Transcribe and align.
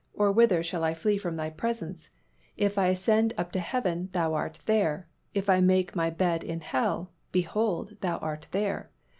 or 0.15 0.31
whither 0.31 0.63
shall 0.63 0.83
I 0.83 0.95
flee 0.95 1.19
from 1.19 1.35
Thy 1.35 1.51
presence? 1.51 2.09
If 2.57 2.75
I 2.75 2.87
ascend 2.87 3.35
up 3.37 3.49
into 3.49 3.59
heaven, 3.59 4.09
Thou 4.13 4.33
art 4.33 4.57
there: 4.65 5.07
if 5.35 5.47
I 5.47 5.61
make 5.61 5.95
my 5.95 6.09
bed 6.09 6.43
in 6.43 6.61
hell, 6.61 7.11
behold, 7.31 7.97
Thou 8.01 8.17
art 8.17 8.47
there. 8.49 8.89